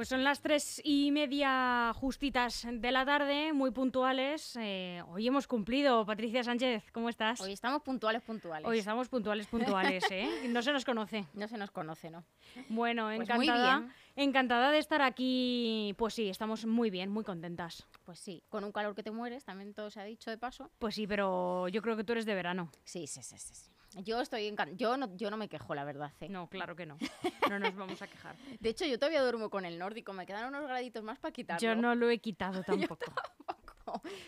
[0.00, 4.56] Pues son las tres y media justitas de la tarde, muy puntuales.
[4.58, 6.06] Eh, hoy hemos cumplido.
[6.06, 7.38] Patricia Sánchez, ¿cómo estás?
[7.42, 8.66] Hoy estamos puntuales, puntuales.
[8.66, 10.26] Hoy estamos puntuales, puntuales, ¿eh?
[10.48, 11.26] No se nos conoce.
[11.34, 12.24] No se nos conoce, ¿no?
[12.70, 15.94] Bueno, Pues encantada, encantada de estar aquí.
[15.98, 17.86] Pues sí, estamos muy bien, muy contentas.
[18.06, 20.70] Pues sí, con un calor que te mueres, también todo se ha dicho de paso.
[20.78, 22.70] Pues sí, pero yo creo que tú eres de verano.
[22.84, 23.54] Sí, sí, sí, sí.
[23.54, 23.70] sí.
[24.04, 26.12] Yo estoy encan- yo no, yo no me quejo, la verdad.
[26.20, 26.28] ¿eh?
[26.28, 26.96] No, claro que no.
[27.50, 28.36] No nos vamos a quejar.
[28.60, 30.12] De hecho, yo todavía duermo con el nórdico.
[30.12, 31.60] Me quedan unos graditos más para quitarlo.
[31.60, 32.62] Yo no lo he quitado
[32.96, 33.12] tampoco.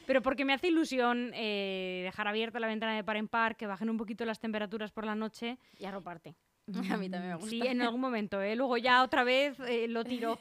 [0.06, 3.68] Pero porque me hace ilusión eh, dejar abierta la ventana de par en par, que
[3.68, 5.56] bajen un poquito las temperaturas por la noche.
[5.78, 6.34] Y arroparte.
[6.90, 7.50] A mí también me gusta.
[7.50, 8.56] Sí, en algún momento, ¿eh?
[8.56, 10.36] Luego ya otra vez eh, lo tiro.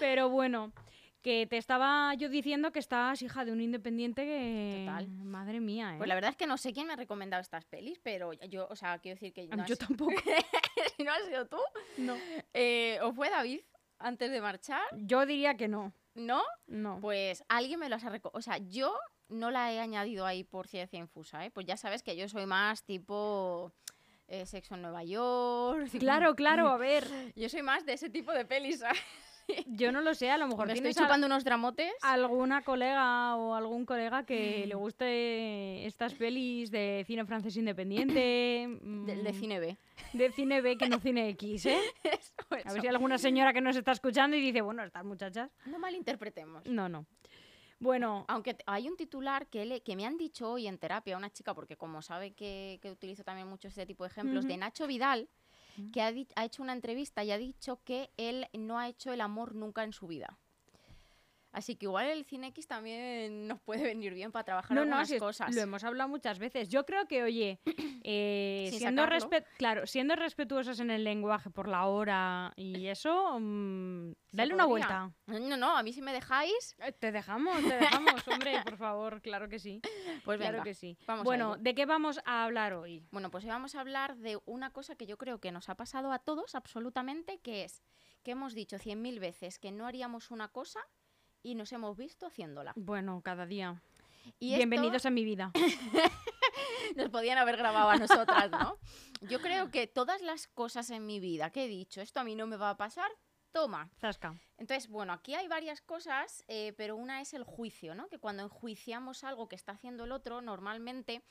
[0.00, 0.72] Pero bueno,
[1.24, 4.84] que te estaba yo diciendo que estás hija de un independiente que...
[4.86, 5.08] Total.
[5.08, 5.96] Madre mía, ¿eh?
[5.96, 8.68] Pues la verdad es que no sé quién me ha recomendado estas pelis, pero yo,
[8.70, 10.12] o sea, quiero decir que no yo has- tampoco.
[10.96, 11.56] si no has sido tú.
[11.96, 12.14] No.
[12.52, 13.60] Eh, ¿O fue David
[13.98, 14.82] antes de marchar?
[14.92, 15.94] Yo diría que no.
[16.14, 16.42] ¿No?
[16.66, 16.98] No.
[17.00, 18.38] Pues alguien me las ha recomendado.
[18.38, 18.94] O sea, yo
[19.30, 21.50] no la he añadido ahí por ciencia infusa, ¿eh?
[21.50, 23.72] Pues ya sabes que yo soy más tipo
[24.28, 25.88] eh, Sexo en Nueva York.
[25.98, 27.04] Claro, claro, a ver.
[27.34, 29.00] Yo soy más de ese tipo de pelis, ¿sabes?
[29.66, 31.92] Yo no lo sé, a lo mejor Me estoy tienes chupando unos dramotes.
[32.02, 38.14] alguna colega o algún colega que le guste estas pelis de cine francés independiente.
[38.14, 39.76] De, de mm, cine B.
[40.12, 41.78] de cine B que no cine X, ¿eh?
[42.04, 45.04] Eso, A ver si hay alguna señora que nos está escuchando y dice, bueno, estas
[45.04, 45.50] muchachas.
[45.66, 46.64] No malinterpretemos.
[46.66, 47.06] No, no.
[47.80, 51.28] Bueno, Aunque hay un titular que, le- que me han dicho hoy en terapia una
[51.30, 54.56] chica, porque como sabe que, que utilizo también mucho este tipo de ejemplos, de.
[54.56, 55.28] Nacho Vidal,
[55.92, 59.20] que ha, ha hecho una entrevista y ha dicho que él no ha hecho el
[59.20, 60.38] amor nunca en su vida.
[61.54, 64.96] Así que igual el Cine X también nos puede venir bien para trabajar no, no,
[64.96, 65.54] algunas si cosas.
[65.54, 66.68] lo hemos hablado muchas veces.
[66.68, 67.60] Yo creo que, oye,
[68.04, 74.12] eh, siendo, respe- claro, siendo respetuosos en el lenguaje por la hora y eso, mm,
[74.32, 75.12] dale una vuelta.
[75.26, 79.22] No, no, a mí si me dejáis, Eh, Te dejamos, te dejamos, hombre, por favor,
[79.22, 79.80] claro que sí.
[80.24, 80.64] pues claro venga.
[80.64, 80.98] que sí.
[81.06, 81.56] vamos bueno.
[81.56, 83.06] ¿de qué vamos a hablar hoy?
[83.12, 85.76] Bueno, pues hoy vamos a hablar de una cosa que yo creo que nos ha
[85.76, 87.82] pasado a todos absolutamente, que es
[88.24, 90.80] que hemos dicho cien mil veces que no haríamos una cosa
[91.44, 92.72] y nos hemos visto haciéndola.
[92.74, 93.80] Bueno, cada día.
[94.40, 95.52] Y esto Bienvenidos a mi vida.
[96.96, 98.78] nos podían haber grabado a nosotras, ¿no?
[99.20, 102.34] Yo creo que todas las cosas en mi vida que he dicho, esto a mí
[102.34, 103.10] no me va a pasar,
[103.52, 103.90] toma.
[104.00, 104.34] Zasca.
[104.56, 108.08] Entonces, bueno, aquí hay varias cosas, eh, pero una es el juicio, ¿no?
[108.08, 111.22] Que cuando enjuiciamos algo que está haciendo el otro, normalmente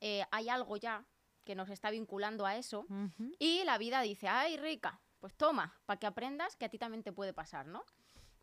[0.00, 1.04] eh, hay algo ya
[1.44, 2.86] que nos está vinculando a eso.
[3.38, 7.02] Y la vida dice, ay, rica, pues toma, para que aprendas que a ti también
[7.02, 7.84] te puede pasar, ¿no?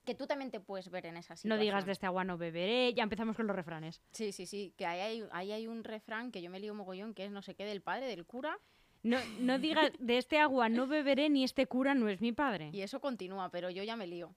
[0.06, 1.60] Que tú también te puedes ver en esa No situación.
[1.62, 2.94] digas de este agua no beberé.
[2.94, 4.02] Ya empezamos con los refranes.
[4.12, 7.14] Sí, sí, sí, que ahí hay, ahí hay un refrán que yo me lío mogollón,
[7.14, 8.58] que es no sé qué del padre, del cura,
[9.04, 12.70] No, no digas de este agua no beberé ni este cura no es mi padre.
[12.72, 14.34] y eso continúa, pero yo ya me lío.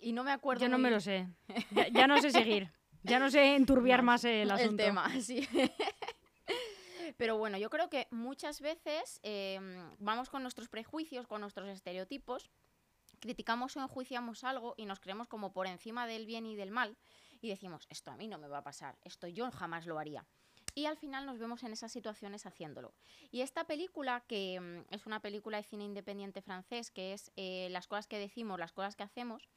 [0.00, 1.26] Y no me acuerdo Yo no me bien lo sé.
[1.70, 2.70] Ya, ya no sé seguir.
[3.02, 4.82] Ya no sé enturbiar No, más el asunto.
[4.82, 5.48] tema, sí.
[7.16, 9.58] Pero bueno, yo creo que muchas veces eh,
[9.98, 12.50] vamos con nuestros prejuicios, con nuestros estereotipos,
[13.20, 16.96] criticamos o enjuiciamos algo y nos creemos como por encima del bien y del mal
[17.40, 20.26] y decimos, esto a mí no me va a pasar, esto yo jamás lo haría.
[20.74, 22.92] Y al final nos vemos en esas situaciones haciéndolo.
[23.30, 27.68] Y esta película, que mm, es una película de cine independiente francés, que es eh,
[27.70, 29.48] Las cosas que decimos, las cosas que hacemos,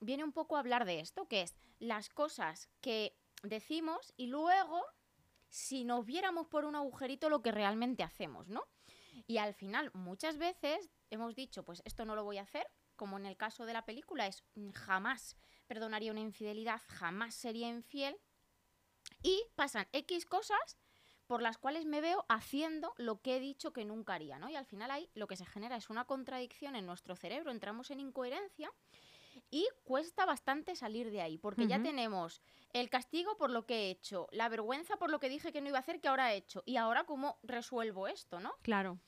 [0.00, 4.80] viene un poco a hablar de esto, que es las cosas que decimos y luego
[5.48, 8.64] si nos viéramos por un agujerito lo que realmente hacemos, ¿no?
[9.26, 13.18] Y al final muchas veces hemos dicho, pues esto no lo voy a hacer, como
[13.18, 15.36] en el caso de la película es mm, jamás
[15.66, 18.16] perdonaría una infidelidad, jamás sería infiel
[19.22, 20.78] y pasan X cosas
[21.26, 24.48] por las cuales me veo haciendo lo que he dicho que nunca haría, ¿no?
[24.48, 27.90] Y al final ahí lo que se genera es una contradicción en nuestro cerebro, entramos
[27.90, 28.72] en incoherencia
[29.50, 32.42] y cuesta bastante salir de ahí, porque ya tenemos
[32.72, 35.68] el castigo por lo que he hecho, la vergüenza por lo que dije que no
[35.68, 38.54] iba a hacer que ahora he hecho, y ahora cómo resuelvo esto, ¿no?
[38.62, 38.98] Claro.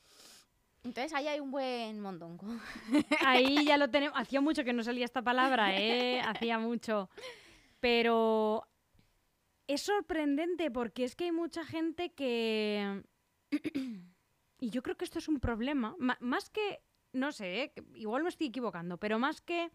[0.82, 2.46] Entonces ahí hay un buen mondongo.
[3.26, 4.18] Ahí ya lo tenemos.
[4.18, 6.20] Hacía mucho que no salía esta palabra, ¿eh?
[6.22, 7.10] Hacía mucho.
[7.80, 8.66] Pero
[9.66, 13.02] es sorprendente porque es que hay mucha gente que...
[14.58, 15.94] Y yo creo que esto es un problema.
[15.98, 16.82] Ma- más que,
[17.12, 17.72] no sé, ¿eh?
[17.94, 19.70] igual me estoy equivocando, pero más que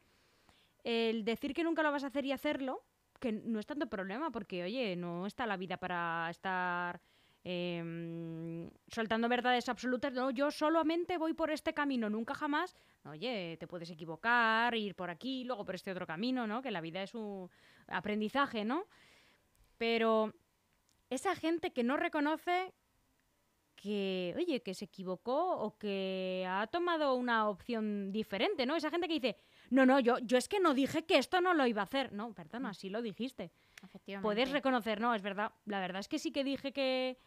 [0.84, 2.84] el decir que nunca lo vas a hacer y hacerlo,
[3.20, 7.02] que no es tanto problema porque, oye, no está la vida para estar
[7.48, 10.12] em, soltando verdades absolutas.
[10.12, 12.76] No, yo solamente voy por este camino, nunca jamás.
[13.06, 16.64] Oye, te puedes equivocar, ir por aquí, luego por este otro camino, ¿no?
[16.64, 17.50] Que la vida es un
[17.88, 18.88] aprendizaje, ¿no?
[19.78, 20.34] Pero
[21.12, 22.74] esa gente que no reconoce
[23.76, 28.76] que, oye, que se equivocó o que ha tomado una opción diferente, ¿no?
[28.76, 29.38] Esa gente que dice,
[29.70, 32.12] no, no, yo, yo es que no dije que esto no lo iba a hacer.
[32.12, 33.52] No, perdona, sí lo dijiste.
[34.24, 35.52] Puedes reconocer, no, es verdad.
[35.66, 37.20] La verdad es que sí que dije que,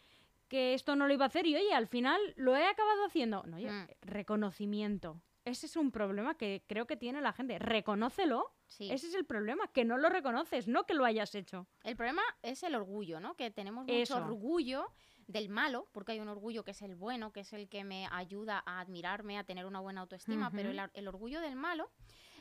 [0.49, 3.43] que esto no lo iba a hacer y, oye, al final lo he acabado haciendo.
[3.45, 3.87] No, oye, mm.
[4.03, 5.21] reconocimiento.
[5.45, 7.59] Ese es un problema que creo que tiene la gente.
[7.59, 8.53] Reconócelo.
[8.79, 11.67] Ese es el problema, que no lo reconoces, no que lo hayas hecho.
[11.85, 13.35] El problema es el orgullo, ¿no?
[13.35, 14.93] Que tenemos mucho orgullo
[15.29, 18.09] del malo, porque hay un orgullo que es el bueno, que es el que me
[18.11, 21.91] ayuda a admirarme, a tener una buena autoestima, pero el, orgullo del malo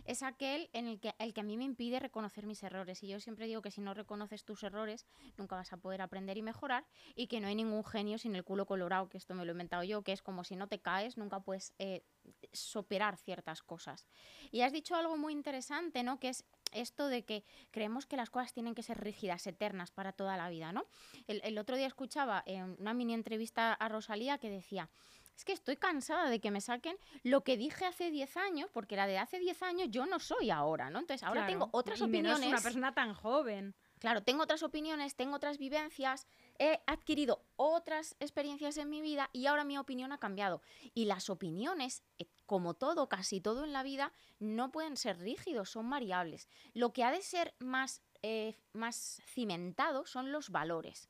[0.06, 3.04] es aquel en el que, el que a mí me impide reconocer mis errores.
[3.04, 5.06] Y yo siempre digo que si no reconoces tus errores,
[5.38, 8.46] nunca vas a poder aprender y mejorar, y que no hay ningún genio sin el
[8.46, 10.80] culo colorado, que esto me lo he inventado yo, que es como si no te
[10.80, 12.06] caes, nunca puedes eh,
[12.54, 14.08] superar ciertas cosas.
[14.50, 16.22] Y has dicho algo muy interesante, ¿no?
[16.22, 20.12] Que es esto de que creemos que las cosas tienen que ser rígidas, eternas para
[20.12, 20.86] toda la vida, ¿no?
[21.28, 24.90] El, el otro día escuchaba en una mini entrevista a Rosalía que decía,
[25.38, 28.96] es que estoy cansada de que me saquen lo que dije hace 10 años, porque
[28.96, 31.00] la de hace 10 años yo no soy ahora, ¿no?
[31.00, 32.48] Entonces ahora tengo otras opiniones.
[32.48, 33.76] una persona tan joven.
[34.00, 36.26] Claro, tengo otras opiniones, tengo otras vivencias,
[36.58, 40.62] he adquirido otras experiencias en mi vida y ahora mi opinión ha cambiado.
[40.96, 42.04] Y las opiniones,
[42.48, 46.50] como todo, casi todo en la vida, no pueden ser rígidos, son variables.
[46.74, 51.10] Lo que ha de ser más, eh, más cimentado son los valores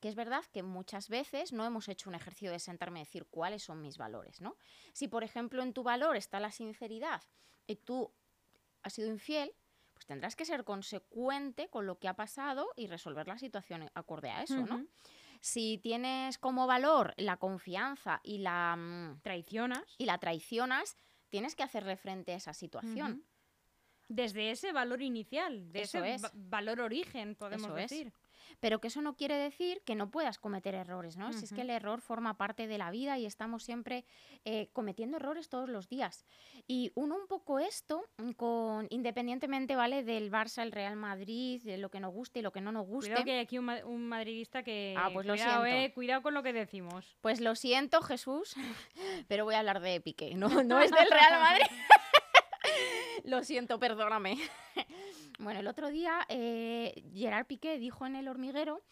[0.00, 3.26] que es verdad que muchas veces no hemos hecho un ejercicio de sentarme a decir
[3.26, 4.56] cuáles son mis valores, ¿no?
[4.92, 7.22] Si, por ejemplo, en tu valor está la sinceridad
[7.66, 8.12] y tú
[8.82, 9.52] has sido infiel,
[9.94, 14.30] pues tendrás que ser consecuente con lo que ha pasado y resolver la situación acorde
[14.30, 14.86] a eso, ¿no?
[15.40, 19.84] Si tienes como valor la confianza y la mm, traicionas.
[19.98, 20.96] y la traicionas,
[21.28, 23.24] tienes que hacerle frente a esa situación.
[24.08, 28.12] Desde ese valor inicial, de ese valor origen, podemos decir
[28.60, 31.32] pero que eso no quiere decir que no puedas cometer errores, ¿no?
[31.32, 34.04] Si es que el error forma parte de la vida y estamos siempre
[34.44, 36.24] eh, cometiendo errores todos los días.
[36.66, 40.02] Y uno un poco esto, mm, con, independientemente, ¿vale?
[40.04, 42.86] Del Barça, el Real Madrid, de lo que nos guste y lo que no nos
[42.86, 43.12] guste.
[43.12, 44.94] Creo que hay aquí un, madridista que...
[44.96, 47.16] Ah, pues lo cuidado, eh, cuidado con lo que decimos.
[47.20, 48.54] Pues lo siento, Jesús,
[49.28, 51.66] pero voy a hablar de Piqué, no, no es del Real Madrid.
[53.24, 54.38] lo siento, perdóname.
[55.38, 58.82] Bueno, el otro día eh, Gerard Piqué dijo en El hormiguero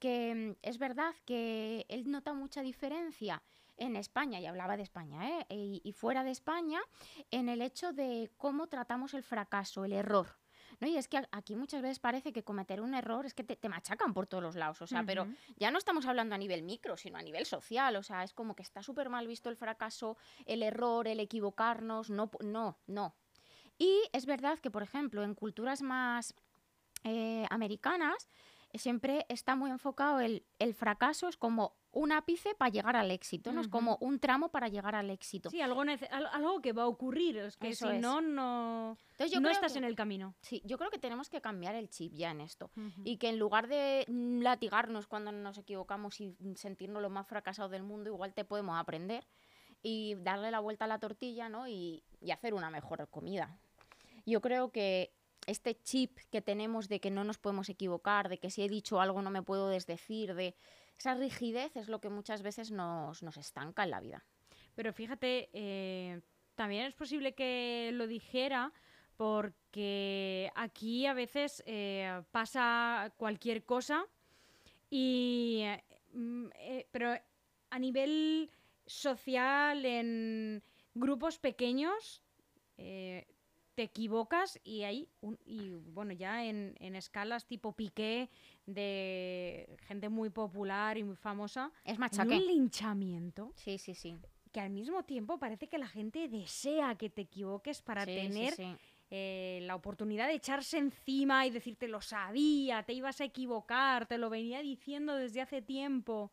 [0.00, 3.42] que mm, es verdad que él nota mucha diferencia
[3.76, 5.80] en España, y hablaba de España, ¿eh?
[5.82, 6.80] y, fuera de España,
[7.30, 10.38] en el hecho de cómo tratamos el fracaso, el error.
[10.78, 10.86] ¿no?
[10.86, 14.12] Y es que aquí muchas veces parece que cometer un error es que te, machacan
[14.12, 15.26] por todos los lados, o sea, pero
[15.56, 18.54] ya no estamos hablando a nivel micro, sino a nivel social, o sea, es como
[18.54, 20.16] que está súper mal visto el fracaso,
[20.46, 23.14] el error, el equivocarnos, no, no, no,
[23.82, 26.36] y es verdad que, por ejemplo, en culturas más
[27.02, 28.28] eh, americanas,
[28.74, 33.52] siempre está muy enfocado el, el, fracaso, es como un ápice para llegar al éxito,
[33.52, 33.60] ¿no?
[33.60, 35.50] Es como un tramo para llegar al éxito.
[35.50, 35.82] Sí, algo,
[36.30, 40.36] algo que va a ocurrir, es que si no, no, no estás en el camino.
[40.42, 42.70] Sí, yo creo que tenemos que cambiar el chip ya en esto.
[43.02, 47.82] Y que en lugar de latigarnos cuando nos equivocamos y sentirnos lo más fracasado del
[47.82, 49.26] mundo, igual te podemos aprender
[49.82, 51.66] y darle la vuelta a la tortilla, ¿no?
[51.66, 53.58] Y, y hacer una mejor comida.
[54.26, 55.12] Yo creo que
[55.46, 59.00] este chip que tenemos de que no nos podemos equivocar, de que si he dicho
[59.00, 60.54] algo no me puedo desdecir, de
[60.98, 64.24] esa rigidez es lo que muchas veces nos, nos estanca en la vida.
[64.74, 66.20] Pero fíjate, eh,
[66.54, 68.72] también es posible que lo dijera
[69.16, 74.06] porque aquí a veces eh, pasa cualquier cosa
[74.90, 75.64] y
[76.12, 77.14] mm, eh, pero
[77.70, 78.50] a nivel
[78.86, 80.62] social en
[80.94, 82.22] grupos pequeños
[83.74, 85.08] te equivocas y ahí,
[85.44, 88.28] y bueno, ya en, escalas tipo Piqué,
[88.66, 92.36] de gente muy popular y muy famosa, es machaque.
[92.36, 93.52] Un linchamiento.
[93.56, 94.16] Sí, sí, sí.
[94.52, 98.54] Que al mismo tiempo parece que la gente desea que te equivoques para tener
[99.10, 104.18] eh, la oportunidad de echarse encima y decirte lo sabía, te ibas a equivocar, te
[104.18, 106.30] lo venía diciendo desde hace tiempo.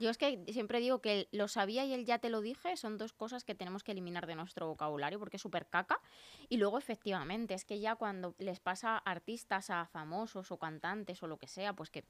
[0.00, 2.96] Yo es que siempre digo que lo sabía y él ya te lo dije son
[2.96, 6.00] dos cosas que tenemos que eliminar de nuestro vocabulario porque es súper caca.
[6.48, 11.22] Y luego, efectivamente, es que ya cuando les pasa a artistas, a famosos o cantantes
[11.22, 12.04] o lo que sea, pues que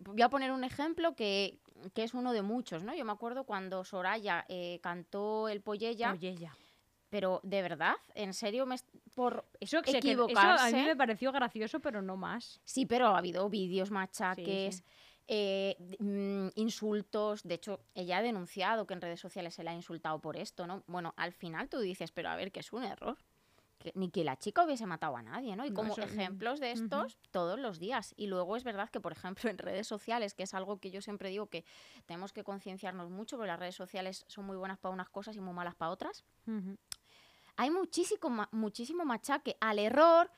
[0.00, 1.58] voy a poner un ejemplo que,
[1.94, 2.94] es uno de muchos, ¿no?
[2.94, 6.10] Yo me acuerdo cuando Soraya eh, cantó el Pollella.
[6.10, 6.54] Pollella.
[7.08, 8.76] Pero de verdad, en serio, me,
[9.14, 10.68] por eso, equivocarse.
[10.68, 12.60] Eso a mí me pareció gracioso, pero no más.
[12.64, 14.82] Sí, pero ha habido vídeos, machaques.
[15.28, 17.42] Eh, mm, insultos.
[17.42, 20.66] De hecho, ella ha denunciado que en redes sociales se le ha insultado por esto,
[20.66, 20.84] ¿no?
[20.86, 23.18] Bueno, al final tú dices, pero a ver, que es un error.
[23.78, 25.66] que, ni que la chica hubiese matado a nadie, ¿no?
[25.66, 28.14] Y No, como eso, ejemplos de estos todos los días.
[28.16, 31.02] Y luego es verdad que, por ejemplo, en redes sociales, que es algo que yo
[31.02, 31.64] siempre digo que
[32.06, 35.40] tenemos que concienciarnos mucho, porque las redes sociales son muy buenas para unas cosas y
[35.40, 36.24] muy malas para otras,
[37.56, 40.30] hay muchísimo, muchísimo machaque al error,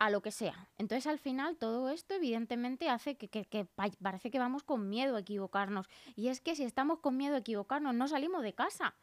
[0.00, 0.66] a lo que sea.
[0.78, 4.88] Entonces, al final, todo esto evidentemente hace que, que- que pa- parece que vamos con
[4.88, 5.86] miedo a equivocarnos.
[6.16, 8.94] Y es que si estamos con miedo a equivocarnos, no salimos de casa,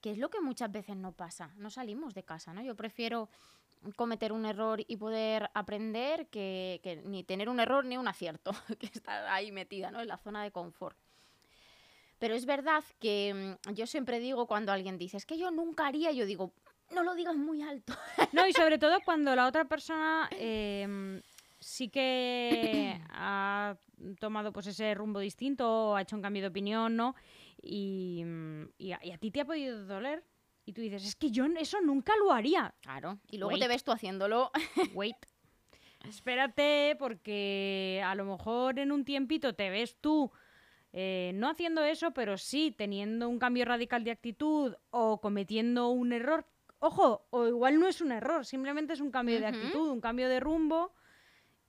[0.00, 1.50] que es lo que muchas veces no pasa.
[1.56, 2.62] No salimos de casa, ¿no?
[2.62, 3.28] Yo prefiero
[3.96, 8.52] cometer un error y poder aprender que, que ni tener un error ni un acierto,
[8.78, 10.00] que estar ahí metida, ¿no?
[10.00, 10.96] En la zona de confort.
[12.18, 15.86] Pero es verdad que mm, yo siempre digo cuando alguien dice, es que yo nunca
[15.86, 16.52] haría, yo digo,
[16.90, 17.94] no lo digas muy alto.
[18.32, 21.20] No, y sobre todo cuando la otra persona em,
[21.60, 23.76] sí que ha
[24.18, 27.14] tomado pues ese rumbo distinto o ha hecho un cambio de opinión, ¿no?
[27.62, 28.24] Y,
[28.76, 30.24] y a, y a ti te ha podido doler.
[30.66, 32.74] Y tú dices, es que yo eso nunca lo haría.
[32.80, 33.18] Claro.
[33.30, 33.62] Y luego Wait.
[33.62, 34.50] te ves tú haciéndolo.
[34.94, 35.16] Wait.
[36.08, 40.30] Espérate, porque a lo mejor en un tiempito te ves tú
[40.96, 46.12] eh, no haciendo eso, pero sí teniendo un cambio radical de actitud o cometiendo un
[46.12, 46.46] error.
[46.86, 50.28] Ojo, o igual no es un error, simplemente es un cambio de actitud, un cambio
[50.28, 50.92] de rumbo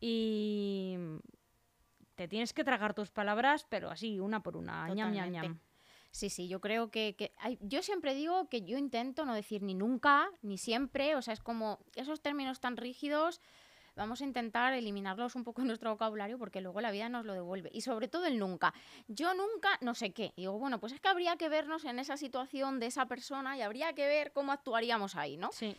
[0.01, 0.97] y
[2.15, 5.41] te tienes que tragar tus palabras, pero así, una por una, ñam, ñam, ñam.
[6.11, 9.61] Sí, sí, yo creo que, que hay- yo siempre digo que yo intento no decir
[9.63, 13.41] ni nunca, ni siempre, o sea, es como esos términos tan rígidos,
[13.95, 17.33] vamos a intentar eliminarlos un poco en nuestro vocabulario porque luego la vida nos lo
[17.33, 17.69] devuelve.
[17.73, 18.73] Y sobre todo el nunca.
[19.07, 20.33] Yo nunca, no sé qué.
[20.35, 23.57] Y digo, bueno, pues es que habría que vernos en esa situación de esa persona
[23.57, 25.51] y habría que ver cómo actuaríamos ahí, ¿no?
[25.51, 25.75] Sí.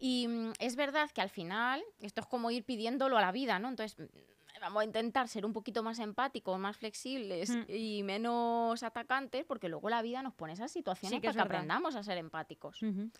[0.00, 3.58] Y mm, es verdad que al final esto es como ir pidiéndolo a la vida,
[3.58, 3.68] ¿no?
[3.68, 7.62] Entonces mm, vamos a intentar ser un poquito más empáticos, más flexibles Mm.
[7.68, 11.44] y menos atacantes, porque luego la vida nos pone esas situaciones Sí, que es para
[11.44, 11.58] que verdad.
[11.60, 12.82] aprendamos a ser empáticos.
[12.82, 13.10] Ujú.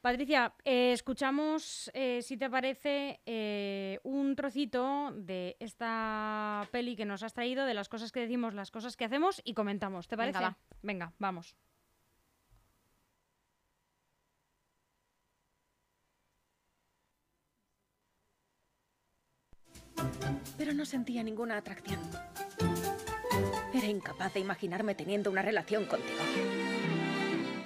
[0.00, 7.22] Patricia, eh, escuchamos, eh, si te parece, eh, un trocito de esta peli que nos
[7.22, 10.08] has traído, de las cosas que decimos, las cosas que hacemos y comentamos.
[10.08, 10.38] ¿Te parece?
[10.38, 10.58] Venga, va.
[10.82, 11.54] Venga, vamos.
[20.56, 22.00] pero no sentía ninguna atracción.
[23.72, 26.18] Era incapaz de imaginarme teniendo una relación contigo,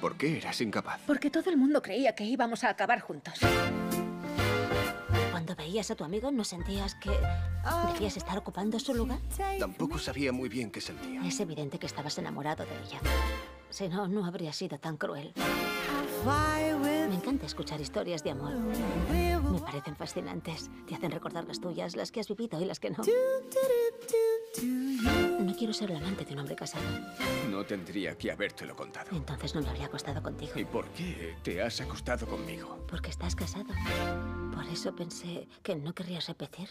[0.05, 1.01] ¿Por qué eras incapaz?
[1.07, 3.41] porque todo el mundo creía que íbamos a acabar juntos.
[5.31, 7.09] Cuando veías a tu amigo, ¿no sentías que
[7.95, 9.19] debías estar ocupando su lugar?
[9.59, 11.27] Tampoco sabía muy bien qué sentía.
[11.27, 13.01] Es evidente que estabas enamorado de ella.
[13.71, 15.33] Si no, no habría sido tan cruel.
[17.09, 18.53] Me encanta escuchar historias de amor.
[18.53, 20.69] Me parecen fascinantes.
[20.87, 22.99] Te hacen recordar las tuyas, las que has vivido y las que no.
[25.41, 26.85] No quiero ser el amante de un hombre casado.
[27.51, 29.09] No tendría que habértelo contado.
[29.13, 30.53] Entonces no me habría acostado contigo.
[30.57, 32.85] ¿Y por qué te has acostado conmigo?
[32.89, 33.67] Porque estás casado.
[34.55, 36.71] Por eso pensé que no querrías repetir.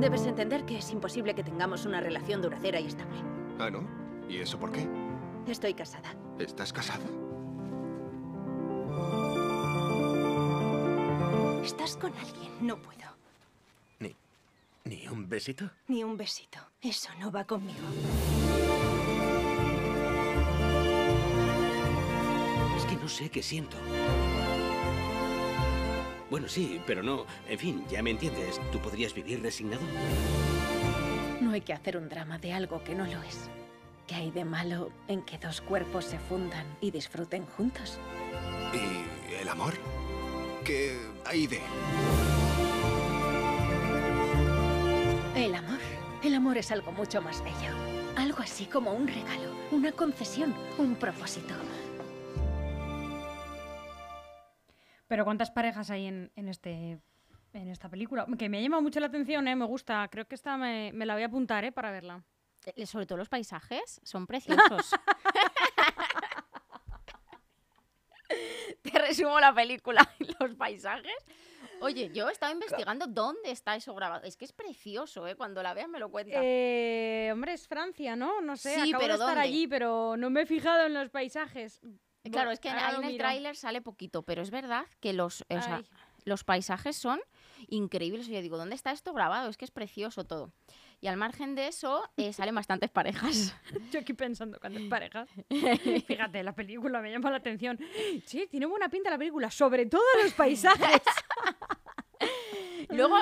[0.00, 3.18] Debes entender que es imposible que tengamos una relación duradera y estable.
[3.58, 3.88] ¿Ah, no?
[4.28, 4.88] ¿Y eso por qué?
[5.46, 6.14] Estoy casada.
[6.38, 7.04] ¿Estás casada?
[11.64, 12.52] Estás con alguien.
[12.60, 12.97] No puedo.
[14.88, 15.70] ¿Ni, un besito?
[15.88, 16.58] Ni un besito.
[16.80, 17.86] Eso no va conmigo.
[22.74, 23.76] Es que no sé qué siento.
[26.30, 27.26] Bueno, sí, pero no.
[27.50, 28.58] En fin, ya me entiendes.
[28.72, 29.82] ¿Tú podrías vivir resignado?
[31.42, 33.50] No hay que hacer un drama de algo que no lo es.
[34.06, 37.98] ¿Qué hay de malo en que dos cuerpos se fundan y disfruten juntos?
[38.72, 39.74] ¿Y el amor?
[40.64, 42.47] ¿Qué hay de él?
[45.38, 45.78] El amor.
[46.24, 47.72] El amor es algo mucho más bello.
[48.16, 51.54] Algo así como un regalo, una concesión, un propósito.
[55.06, 56.98] Pero ¿cuántas parejas hay en, en este,
[57.52, 58.26] en esta película?
[58.36, 59.54] Que me llama mucho la atención, ¿eh?
[59.54, 60.08] me gusta.
[60.10, 61.70] Creo que esta me, me la voy a apuntar ¿eh?
[61.70, 62.24] para verla.
[62.74, 64.90] Eh, Sobre todo los paisajes son preciosos.
[68.82, 71.24] Te resumo la película y los paisajes.
[71.80, 74.24] Oye, yo estaba investigando dónde está eso grabado.
[74.24, 75.36] Es que es precioso, ¿eh?
[75.36, 76.40] Cuando la veas me lo cuentas.
[76.42, 78.40] Eh, hombre, es Francia, ¿no?
[78.40, 79.40] No sé, Sí, acabo pero de estar ¿dónde?
[79.40, 81.80] allí, pero no me he fijado en los paisajes.
[82.30, 84.84] Claro, Bo- es que ahora ahí lo en el tráiler sale poquito, pero es verdad
[85.00, 85.86] que los, o sea, Ay.
[86.24, 87.20] los paisajes son
[87.68, 88.26] increíbles.
[88.26, 89.48] Yo digo, ¿dónde está esto grabado?
[89.48, 90.52] Es que es precioso todo.
[91.00, 93.54] Y al margen de eso, eh, salen bastantes parejas.
[93.90, 95.28] Yo aquí pensando cuántas parejas.
[96.06, 97.78] Fíjate, la película me llama la atención.
[98.24, 101.02] Sí, tiene buena pinta la película, sobre todo los paisajes.
[102.90, 103.16] Luego,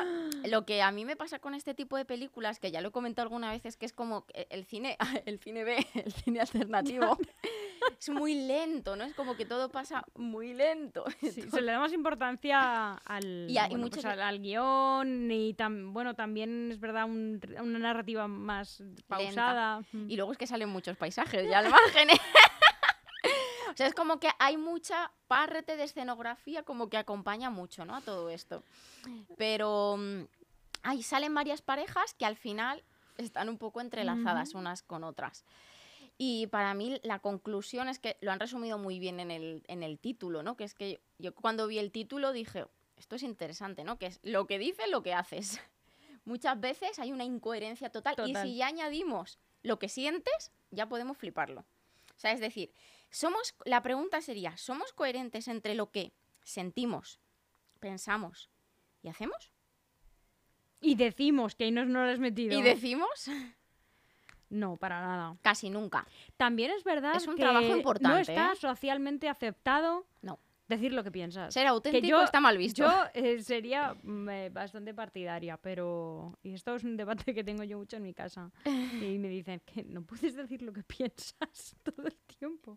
[0.45, 2.92] lo que a mí me pasa con este tipo de películas, que ya lo he
[2.92, 6.40] comentado alguna vez, es que es como que el cine, el cine B, el cine
[6.40, 7.18] alternativo,
[7.99, 9.05] es muy lento, ¿no?
[9.05, 11.05] Es como que todo pasa muy lento.
[11.21, 14.40] Sí, se le da más importancia al, Y a- y bueno, muchas pues al, al
[14.40, 19.81] guion y tam- bueno, también es verdad un- una narrativa más pausada.
[19.93, 20.11] Mm.
[20.11, 22.11] Y luego es que salen muchos paisajes ya al margen.
[22.11, 22.21] ¿eh?
[23.73, 27.97] o sea, es como que hay mucha parte de escenografía como que acompaña mucho, ¿no?
[27.97, 28.62] A todo esto.
[29.37, 30.23] Pero mm,
[30.83, 32.83] ahí salen varias parejas que al final
[33.19, 35.45] están un poco entrelazadas unas con otras.
[36.18, 39.82] Y para mí la conclusión es que lo han resumido muy bien en el, en
[39.82, 40.56] el título, ¿no?
[40.56, 42.64] Que es que yo cuando vi el título dije,
[42.96, 43.99] esto es interesante, ¿no?
[43.99, 45.61] Que es lo que dices, lo que haces.
[46.25, 51.16] Muchas veces hay una incoherencia total, y si ya añadimos lo que sientes, ya podemos
[51.18, 51.61] fliparlo.
[51.61, 52.73] O sea, es decir,
[53.11, 57.20] somos la pregunta sería, ¿somos coherentes entre lo que sentimos,
[57.78, 58.50] pensamos
[59.02, 59.52] y hacemos?
[60.80, 62.58] Y decimos que ahí nos no lo has metido.
[62.58, 63.26] Y decimos
[64.50, 65.37] No, para nada.
[65.43, 66.07] casi nunca.
[66.37, 68.57] También es verdad Es un que trabajo no importante, está ¿eh?
[68.57, 70.38] socialmente aceptado No.
[70.69, 71.53] decir lo que piensas.
[71.53, 72.83] Ser auténtico yo- está mal visto.
[72.83, 76.38] Yo eh, sería mm, eh, bastante partidaria, pero...
[76.43, 78.50] Y esto es un debate que tengo yo mucho en mi casa.
[78.65, 82.76] Y me dicen que no puedes decir lo que piensas todo el tiempo.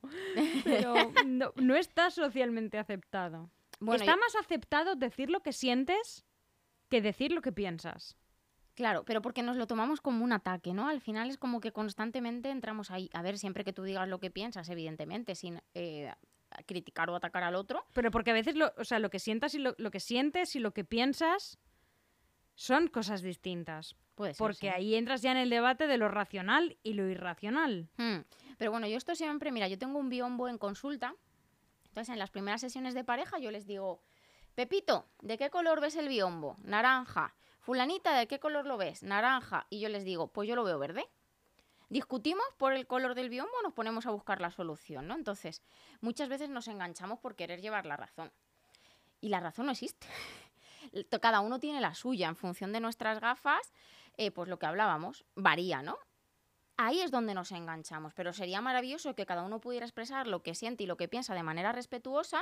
[0.64, 0.94] Pero
[1.26, 3.50] no, no está socialmente aceptado.
[3.80, 6.26] Bueno, está más aceptado decir lo que sientes
[6.90, 8.18] que decir lo que piensas.
[8.80, 10.88] Claro, pero porque nos lo tomamos como un ataque, ¿no?
[10.88, 13.10] Al final es como que constantemente entramos ahí.
[13.12, 16.14] A ver, siempre que tú digas lo que piensas, evidentemente, sin eh,
[16.66, 17.84] criticar o atacar al otro.
[17.94, 20.56] Pero porque a veces lo, o sea, lo que sientas y lo, lo que sientes
[20.56, 21.60] y lo que piensas
[22.56, 23.98] son cosas distintas.
[24.16, 24.38] Puede ser.
[24.38, 24.70] Porque sí.
[24.70, 27.90] ahí entras ya en el debate de lo racional y lo irracional.
[27.98, 28.20] Hmm.
[28.58, 31.16] Pero bueno, yo esto siempre, mira, yo tengo un biombo en consulta.
[31.88, 34.02] Entonces, en las primeras sesiones de pareja, yo les digo,
[34.56, 36.56] Pepito, ¿de qué color ves el biombo?
[36.64, 37.36] Naranja.
[37.70, 39.04] Fulanita, ¿de qué color lo ves?
[39.04, 39.68] Naranja.
[39.70, 41.08] Y yo les digo, pues yo lo veo verde.
[41.90, 45.14] Discutimos por el color del biombo nos ponemos a buscar la solución, ¿no?
[45.14, 45.62] Entonces,
[46.02, 48.32] muchas veces nos enganchamos por querer llevar la razón.
[49.22, 50.08] Y la razón no existe.
[51.22, 53.72] Cada uno tiene la suya en función de nuestras gafas,
[54.18, 56.00] eh, pues lo que hablábamos, varía, ¿no?
[56.82, 60.56] Ahí es donde nos enganchamos, pero sería maravilloso que cada uno pudiera expresar lo que
[60.56, 62.42] siente y lo que piensa de manera respetuosa,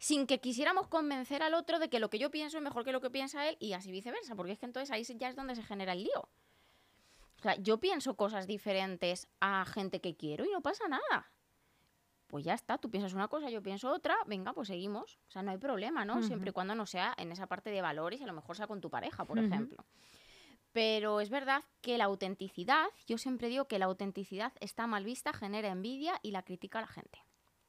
[0.00, 2.90] sin que quisiéramos convencer al otro de que lo que yo pienso es mejor que
[2.90, 5.54] lo que piensa él y así viceversa, porque es que entonces ahí ya es donde
[5.54, 6.28] se genera el lío.
[7.38, 11.30] O sea, yo pienso cosas diferentes a gente que quiero y no pasa nada.
[12.26, 15.20] Pues ya está, tú piensas una cosa, yo pienso otra, venga, pues seguimos.
[15.28, 16.24] O sea, no hay problema, ¿no?
[16.24, 18.66] Siempre y cuando no sea en esa parte de valores y a lo mejor sea
[18.66, 19.84] con tu pareja, por ejemplo.
[20.72, 25.32] Pero es verdad que la autenticidad, yo siempre digo que la autenticidad está mal vista,
[25.32, 27.18] genera envidia y la critica a la gente.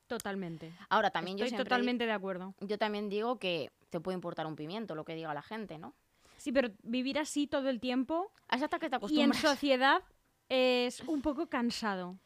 [0.07, 0.71] Totalmente.
[0.89, 2.53] Ahora también yo Estoy siempre di- totalmente de acuerdo.
[2.59, 5.95] yo también digo que te puede importar un pimiento lo que diga la gente, ¿no?
[6.37, 9.41] Sí, pero vivir así todo el tiempo Es hasta que te y en acostumbras.
[9.41, 10.01] sociedad
[10.49, 12.17] es un poco cansado.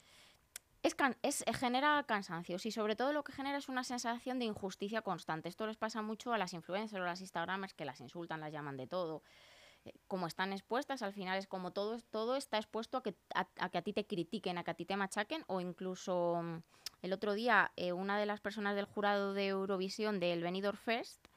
[0.83, 4.45] Es, can- es- genera cansancio y sobre todo lo que genera es una sensación de
[4.45, 5.49] injusticia constante.
[5.49, 8.51] Esto les pasa mucho a las influencers o a las instagramers que las insultan, las
[8.51, 9.21] llaman de todo.
[10.08, 13.69] Como están expuestas, al final es como todo, todo está expuesto a que a, a
[13.69, 16.58] que a ti te critiquen, a que a ti te machaquen o incluso mm,
[17.02, 21.28] el otro día eh, una de las personas del jurado de Eurovisión del Benidorm Fest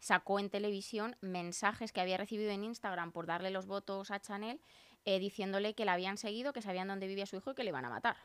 [0.00, 4.60] sacó en televisión mensajes que había recibido en Instagram por darle los votos a Chanel
[5.04, 7.70] eh, diciéndole que la habían seguido, que sabían dónde vivía su hijo y que le
[7.70, 8.16] iban a matar.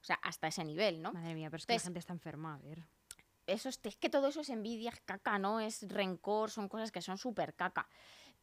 [0.00, 1.12] O sea, hasta ese nivel, ¿no?
[1.12, 2.84] Madre mía, pero es que la gente está enferma, a ver.
[3.46, 5.60] Eso es, es que todo eso es envidia, es caca, ¿no?
[5.60, 7.88] Es rencor, son cosas que son súper caca.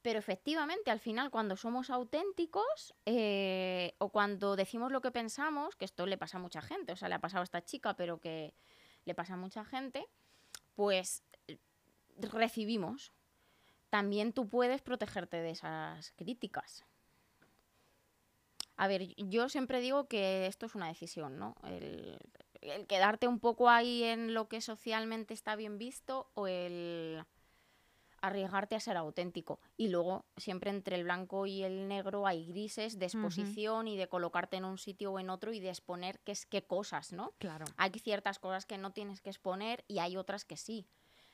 [0.03, 5.85] Pero efectivamente, al final, cuando somos auténticos eh, o cuando decimos lo que pensamos, que
[5.85, 8.19] esto le pasa a mucha gente, o sea, le ha pasado a esta chica, pero
[8.19, 8.53] que
[9.05, 10.05] le pasa a mucha gente,
[10.75, 11.57] pues eh,
[12.17, 13.13] recibimos.
[13.89, 16.83] También tú puedes protegerte de esas críticas.
[18.75, 21.55] A ver, yo siempre digo que esto es una decisión, ¿no?
[21.63, 22.19] El,
[22.59, 27.23] el quedarte un poco ahí en lo que socialmente está bien visto o el
[28.23, 29.59] arriesgarte a ser auténtico.
[29.75, 34.07] Y luego, siempre entre el blanco y el negro hay grises de exposición y de
[34.07, 37.33] colocarte en un sitio o en otro y de exponer qué es qué cosas, ¿no?
[37.37, 37.65] Claro.
[37.75, 40.87] Hay ciertas cosas que no tienes que exponer y hay otras que sí.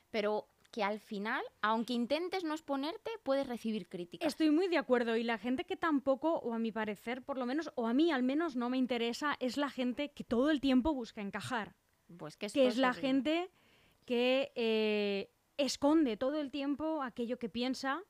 [0.09, 4.27] Pero que al final, aunque intentes no exponerte, puedes recibir críticas.
[4.27, 7.45] Estoy muy de acuerdo y la gente que tampoco, o a mi parecer por lo
[7.45, 10.59] menos, o a mí al menos no me interesa, es la gente que todo el
[10.59, 11.75] tiempo busca encajar.
[12.17, 13.07] Pues que, Que es la horrible.
[13.07, 13.51] gente
[14.05, 18.01] que eh, esconde todo el tiempo aquello que piensa,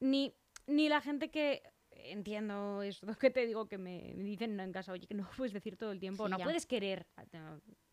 [0.00, 0.34] ni,
[0.66, 1.62] ni la gente que...
[1.90, 5.76] Entiendo esto que te digo que me dicen en casa, oye, que no puedes decir
[5.76, 6.44] todo el tiempo, Sí, no ya.
[6.44, 7.06] puedes querer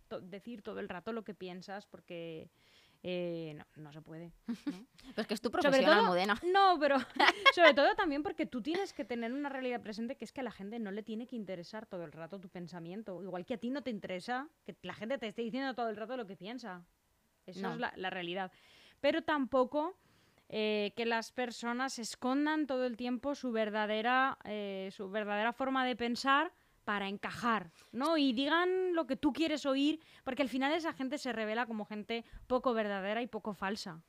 [0.08, 2.52] to- decir todo el rato lo que piensas porque
[3.02, 4.32] eh, no, no se puede.
[5.16, 6.40] Pues que es tu profesión, todo- Almudena.
[6.54, 6.98] No, pero
[7.56, 10.44] sobre todo también porque tú tienes que tener una realidad presente que es que a
[10.44, 13.24] la gente no le tiene que interesar todo el rato tu pensamiento.
[13.24, 15.96] Igual que a ti no te interesa que la gente te esté diciendo todo el
[15.96, 16.86] rato lo que piensa.
[17.46, 17.74] Esa No.
[17.74, 18.52] es la, la realidad.
[19.02, 19.96] Pero tampoco
[20.50, 25.96] eh, que las personas escondan todo el tiempo su verdadera, eh, su verdadera forma de
[25.96, 26.52] pensar
[26.84, 28.16] para encajar, ¿no?
[28.18, 31.86] Y digan lo que tú quieres oír, porque al final esa gente se revela como
[31.86, 34.02] gente poco verdadera y poco falsa.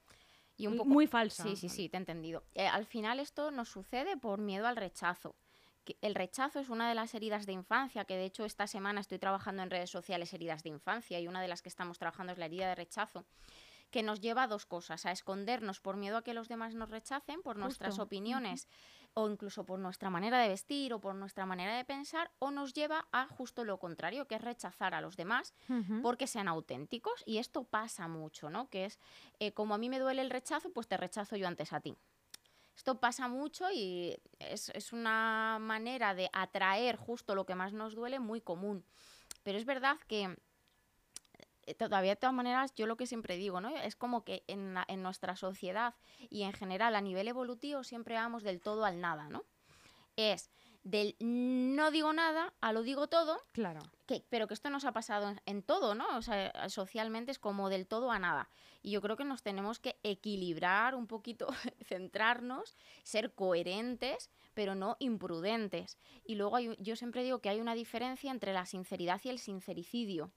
[0.59, 0.91] Y un Muy- poco...
[0.91, 1.43] muy falsa.
[1.43, 2.45] Sí, sí, sí, te he entendido.
[2.55, 5.35] Eh, al final esto nos sucede por miedo al rechazo.
[6.01, 9.19] El rechazo es una de las heridas de infancia, que de hecho esta semana estoy
[9.19, 12.39] trabajando en redes sociales heridas de infancia y una de las que estamos trabajando es
[12.39, 13.25] la herida de rechazo,
[13.91, 16.91] que nos lleva a dos cosas, a escondernos por miedo a que los demás nos
[16.91, 18.69] rechacen, por nuestras opiniones
[19.15, 22.75] o incluso por nuestra manera de vestir o por nuestra manera de pensar, o nos
[22.75, 25.55] lleva a justo lo contrario, que es rechazar a los demás
[26.03, 28.69] porque sean auténticos y esto pasa mucho, ¿no?
[28.69, 28.99] Que es
[29.39, 31.97] eh, como a mí me duele el rechazo, pues te rechazo yo antes a ti.
[32.77, 37.95] Esto pasa mucho y es, es una manera de atraer justo lo que más nos
[37.95, 38.85] duele muy común.
[39.43, 40.37] Pero es verdad que
[41.63, 43.71] eh, todavía de todas maneras yo lo que siempre digo, ¿no?
[43.71, 45.95] Es como que en, la- en nuestra sociedad
[46.31, 49.45] y en general a nivel evolutivo siempre vamos del todo al nada, ¿no?
[50.17, 50.51] Es
[50.87, 53.81] del no digo nada a lo digo todo Claro.
[54.07, 56.17] que, pero que esto nos ha pasado en, en todo, ¿no?
[56.17, 58.49] O sea, socialmente es como del todo a nada.
[58.83, 61.49] Y yo creo que nos tenemos que equilibrar un poquito,
[61.85, 65.99] centrarnos, ser coherentes, pero no imprudentes.
[66.25, 69.39] Y luego hay- yo siempre digo que hay una diferencia entre la sinceridad y el
[69.41, 70.31] sincericidio.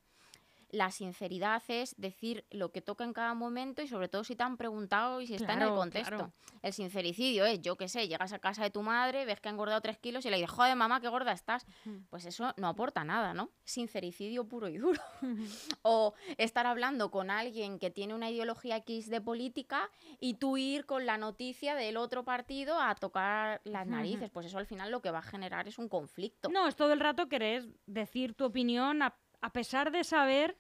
[0.70, 4.44] La sinceridad es decir lo que toca en cada momento y sobre todo si te
[4.44, 6.16] han preguntado y si está en el contexto.
[6.16, 6.34] claro.
[6.62, 9.52] El sincericidio es, yo qué sé, llegas a casa de tu madre, ves que ha
[9.52, 11.66] engordado tres kilos y le dices, joder, mamá, qué gorda estás.
[12.10, 13.50] Pues eso no aporta nada, ¿no?
[13.64, 15.02] Sincericidio puro y duro.
[15.82, 20.86] o estar hablando con alguien que tiene una ideología X de política y tú ir
[20.86, 24.30] con la noticia del otro partido a tocar las narices.
[24.30, 26.50] Pues eso al final lo que va a generar es un conflicto.
[26.50, 30.58] No, es todo el rato querer decir tu opinión a, a pesar de saber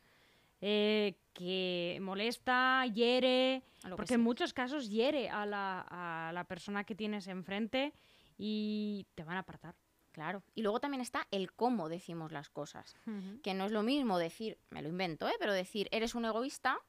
[0.61, 3.63] eh, que molesta, hiere,
[3.95, 7.93] porque en muchos casos hiere a la, a la persona que tienes enfrente
[8.37, 9.75] y te van a apartar.
[10.11, 10.43] Claro.
[10.55, 12.95] Y luego también está el cómo decimos las cosas.
[13.43, 15.35] que no es lo mismo decir, me lo invento, ¿eh?
[15.39, 16.79] pero decir eres un egoísta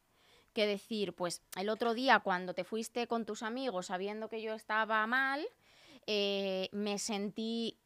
[0.53, 4.55] que decir, pues el otro día cuando te fuiste con tus amigos sabiendo que yo
[4.55, 5.47] estaba mal,
[6.07, 7.79] eh, me sentí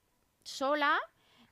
[0.43, 0.99] sola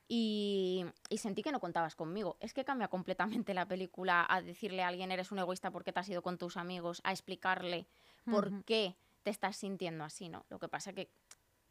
[0.07, 2.37] y, y sentí que no contabas conmigo.
[2.39, 5.99] Es que cambia completamente la película a decirle a alguien eres un egoísta porque te
[5.99, 7.87] has ido con tus amigos, a explicarle
[8.25, 10.45] por qué te estás sintiendo así, ¿no?
[10.49, 11.09] Lo que pasa que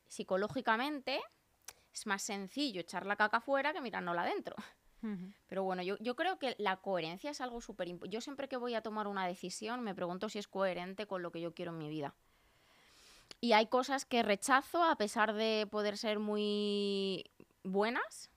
[0.09, 1.21] psicológicamente
[1.93, 4.57] es más sencillo echar la caca fuera que mirárnosla adentro.
[5.49, 8.15] Pero bueno, yo, yo creo que la coherencia es algo súper importante.
[8.15, 11.33] Yo siempre que voy a tomar una decisión me pregunto si es coherente con lo
[11.33, 12.15] que yo quiero en mi vida.
[13.41, 17.25] Y hay cosas que rechazo a pesar de poder ser muy
[17.73, 18.31] buenas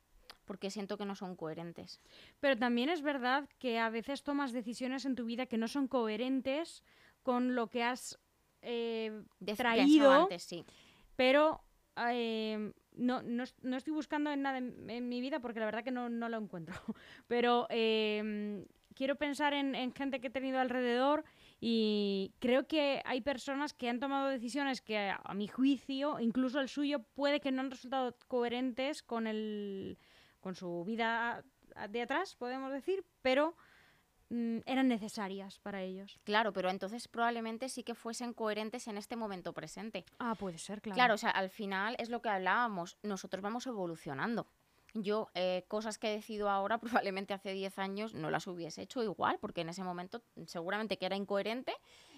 [0.45, 1.99] porque siento que no son coherentes.
[2.39, 5.87] Pero también es verdad que a veces tomas decisiones en tu vida que no son
[5.87, 6.83] coherentes
[7.23, 8.19] con lo que has
[8.61, 9.23] eh,
[9.57, 10.63] traído, antes, sí.
[11.15, 11.61] pero
[12.09, 15.83] eh, no, no, no estoy buscando en nada en, en mi vida porque la verdad
[15.83, 16.75] que no, no lo encuentro.
[17.27, 21.25] Pero eh, quiero pensar en, en gente que he tenido alrededor
[21.67, 26.69] y creo que hay personas que han tomado decisiones que a, mi juicio, incluso el
[26.69, 29.97] suyo, puede que no han resultado coherentes con, el,
[30.41, 31.43] con su vida
[31.89, 33.55] de atrás, podemos decir, pero
[34.29, 36.19] mm, eran necesarias para ellos.
[36.23, 40.05] Claro, pero entonces probablemente sí que fuesen coherentes en este momento presente.
[40.19, 40.95] Ah, puede ser, claro.
[40.95, 44.45] Claro, o sea, al final es lo que hablábamos, nosotros vamos evolucionando.
[44.97, 49.37] Yo, eh, cosas que decido ahora, probablemente hace 10 años no las hubiese hecho igual,
[49.39, 51.73] porque en ese momento seguramente que era incoherente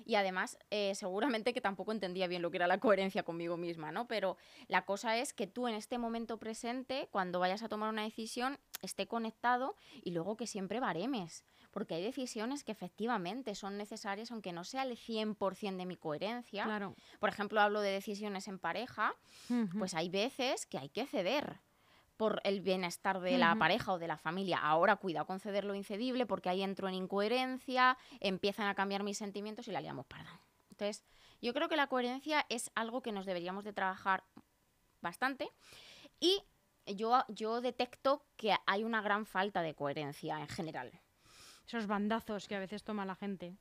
[0.06, 3.92] y además eh, seguramente que tampoco entendía bien lo que era la coherencia conmigo misma,
[3.92, 4.08] ¿no?
[4.08, 4.38] Pero
[4.68, 8.60] la cosa es que tú en este momento presente, cuando vayas a tomar una decisión,
[8.82, 14.54] esté conectado y luego que siempre baremes, porque hay decisiones que efectivamente son necesarias, aunque
[14.54, 16.64] no sea el 100% de mi coherencia.
[16.64, 16.96] Claro.
[17.20, 19.16] Por ejemplo, hablo de decisiones en pareja,
[19.78, 21.60] pues hay veces que hay que ceder
[22.18, 24.58] por el bienestar de la pareja o de la familia.
[24.58, 29.18] Ahora cuidado con ceder lo incedible porque ahí entro en incoherencia, empiezan a cambiar mis
[29.18, 30.40] sentimientos y la liamos parda.
[30.72, 31.04] Entonces,
[31.42, 34.24] yo creo que la coherencia es algo que nos deberíamos de trabajar
[35.02, 35.50] bastante
[36.20, 36.42] y
[36.86, 40.92] yo, yo detecto que hay una gran falta de coherencia en general.
[41.68, 43.56] Esos bandazos que a veces toma la gente.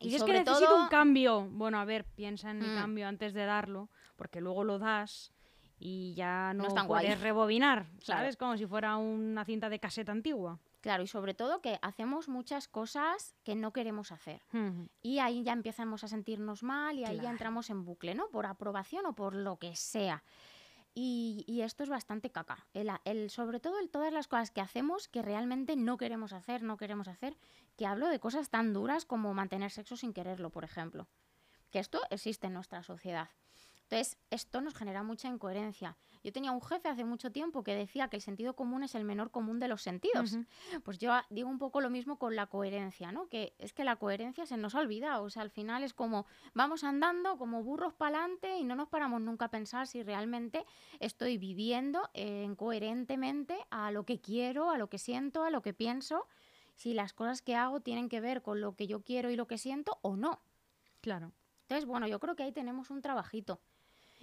[0.00, 1.48] Y Dices que necesito todo- un cambio.
[1.50, 2.80] Bueno, a ver, piensa en el Mm.
[2.80, 5.32] cambio antes de darlo, porque luego lo das
[5.84, 7.06] y ya no, es tan guay.
[7.06, 8.20] puedes rebobinar, Claro.
[8.20, 8.36] ¿sabes?
[8.36, 10.60] Como si fuera una cinta de caseta antigua.
[10.80, 14.42] Claro, y sobre todo que hacemos muchas cosas que no queremos hacer.
[15.00, 18.28] Y ahí ya empezamos a sentirnos mal y ahí ya entramos en bucle, ¿no?
[18.28, 20.22] Por aprobación o por lo que sea.
[20.94, 22.66] Y, y esto es bastante caca.
[22.74, 26.76] El- sobre todo el, todas las cosas que hacemos que realmente no queremos hacer, no
[26.76, 27.36] queremos hacer.
[27.76, 31.06] Que hablo de cosas tan duras como mantener sexo sin quererlo, por ejemplo.
[31.70, 33.30] Que esto existe en nuestra sociedad.
[33.92, 35.98] Entonces, esto nos genera mucha incoherencia.
[36.24, 39.04] Yo tenía un jefe hace mucho tiempo que decía que el sentido común es el
[39.04, 40.38] menor común de los sentidos.
[40.82, 43.28] Pues yo digo un poco lo mismo con la coherencia, ¿no?
[43.28, 45.24] Que es que la coherencia se nos ha olvidado.
[45.24, 46.24] O sea, al final es como
[46.54, 50.64] vamos andando como burros para adelante y no nos paramos nunca a pensar si realmente
[50.98, 55.74] estoy viviendo eh, coherentemente a lo que quiero, a lo que siento, a lo que
[55.74, 56.26] pienso,
[56.76, 59.46] si las cosas que hago tienen que ver con lo que yo quiero y lo
[59.46, 60.40] que siento o no.
[61.02, 61.32] Claro.
[61.64, 63.60] Entonces, bueno, yo creo que ahí tenemos un trabajito.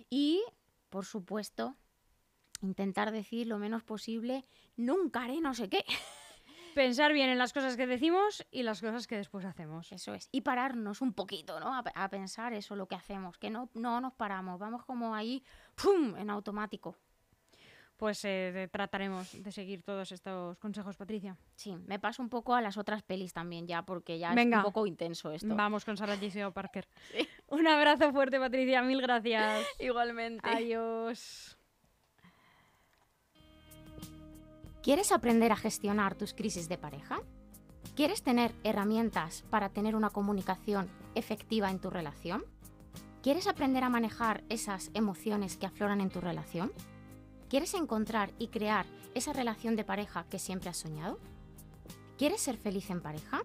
[0.09, 0.43] Y,
[0.89, 1.75] por supuesto,
[2.61, 5.85] intentar decir lo menos posible, nunca haré no sé qué.
[6.75, 9.91] Pensar bien en las cosas que decimos y las cosas que después hacemos.
[9.91, 10.29] Eso es.
[10.31, 11.75] Y pararnos un poquito, ¿no?
[11.75, 15.15] A, pe- a pensar eso, lo que hacemos, que no, no nos paramos, vamos como
[15.15, 15.43] ahí,
[15.75, 16.95] ¡pum!, en automático.
[17.99, 21.35] Pues eh, trataremos de seguir todos estos consejos, Patricia.
[21.55, 24.61] Sí, me paso un poco a las otras pelis también ya, porque ya es un
[24.63, 25.53] poco intenso esto.
[25.53, 26.87] Vamos con Sarah Jessica Parker.
[27.47, 28.81] Un abrazo fuerte, Patricia.
[28.83, 29.67] Mil gracias.
[29.79, 30.47] Igualmente.
[30.47, 31.57] Adiós.
[34.81, 37.19] ¿Quieres aprender a gestionar tus crisis de pareja?
[37.97, 42.45] ¿Quieres tener herramientas para tener una comunicación efectiva en tu relación?
[43.21, 46.71] ¿Quieres aprender a manejar esas emociones que afloran en tu relación?
[47.49, 48.85] ¿Quieres encontrar y crear
[49.15, 51.19] esa relación de pareja que siempre has soñado?
[52.15, 53.41] ¿Quieres ser feliz en pareja?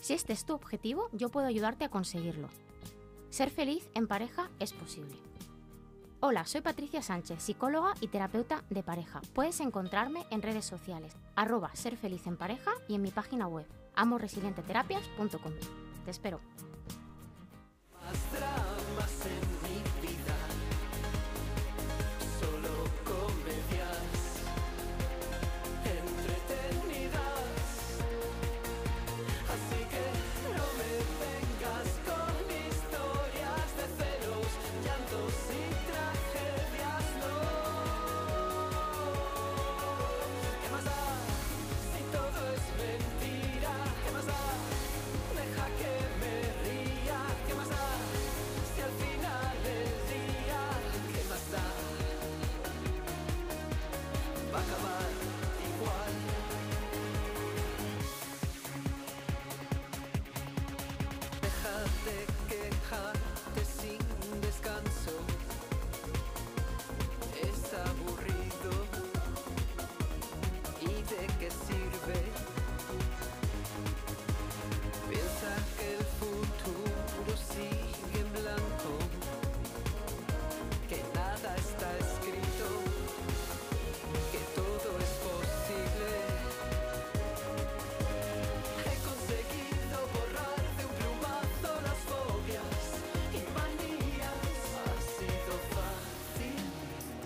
[0.00, 2.48] Si este es tu objetivo, yo puedo ayudarte a conseguirlo.
[3.30, 5.16] Ser feliz en pareja es posible.
[6.20, 9.20] Hola, soy Patricia Sánchez, psicóloga y terapeuta de pareja.
[9.34, 13.66] Puedes encontrarme en redes sociales, arroba ser feliz en pareja y en mi página web,
[13.96, 15.52] amorresilienteterapias.com.
[16.04, 16.40] Te espero.